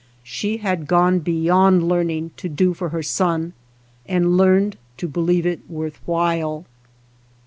She 0.23 0.57
had 0.57 0.87
gone 0.87 1.19
beyond 1.19 1.87
learning 1.87 2.31
to 2.37 2.49
do 2.49 2.73
for 2.73 2.89
her 2.89 3.03
son, 3.03 3.53
and 4.07 4.35
learned 4.35 4.77
to 4.97 5.07
believe 5.07 5.45
it 5.45 5.61
worth 5.69 5.99
while. 6.07 6.65